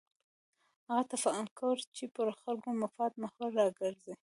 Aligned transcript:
هغه 0.87 1.03
تفکر 1.13 1.75
چې 1.95 2.03
پر 2.15 2.27
خلکو 2.41 2.69
مفاد 2.83 3.11
محور 3.23 3.49
راګرځي. 3.59 4.13